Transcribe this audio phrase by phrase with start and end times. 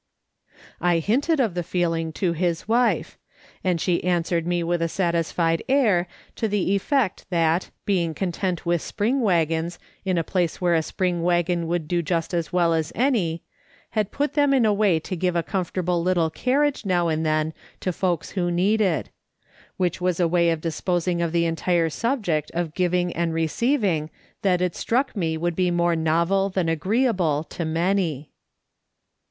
[0.01, 0.87] LUMPS OF CLAY.
[0.87, 3.19] 22I I hinted something of the feeling to his wife,
[3.63, 8.81] and she answered me with a satisfied air to the effect that, being content with
[8.81, 12.91] spring waggons in a place where a spring waggon would do just as well as
[12.95, 13.43] any,
[13.91, 17.53] had put them in a way to give a comfortable little carriage now and then
[17.79, 19.11] to folks who needed.
[19.77, 24.09] Which was a way of disposing of the entire subject of giving and receiving
[24.41, 28.31] that it struck me would be more novel than agreeable to many.